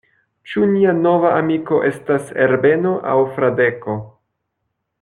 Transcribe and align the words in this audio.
Ĉu 0.51 0.61
nia 0.69 0.93
nova 1.01 1.33
amiko 1.41 1.81
estas 1.89 2.31
Herbeno 2.45 2.95
aŭ 3.13 3.19
Fradeko? 3.37 3.99